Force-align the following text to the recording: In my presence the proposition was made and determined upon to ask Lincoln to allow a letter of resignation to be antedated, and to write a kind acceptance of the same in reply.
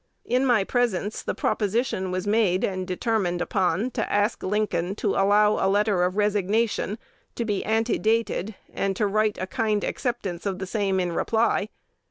In 0.25 0.47
my 0.47 0.63
presence 0.63 1.21
the 1.21 1.35
proposition 1.35 2.09
was 2.09 2.25
made 2.25 2.63
and 2.63 2.87
determined 2.87 3.39
upon 3.39 3.91
to 3.91 4.11
ask 4.11 4.41
Lincoln 4.41 4.95
to 4.95 5.09
allow 5.11 5.63
a 5.63 5.69
letter 5.69 6.01
of 6.03 6.17
resignation 6.17 6.97
to 7.35 7.45
be 7.45 7.63
antedated, 7.63 8.55
and 8.73 8.95
to 8.95 9.05
write 9.05 9.37
a 9.39 9.45
kind 9.45 9.83
acceptance 9.83 10.47
of 10.47 10.57
the 10.57 10.65
same 10.65 10.99
in 10.99 11.11
reply. 11.11 11.69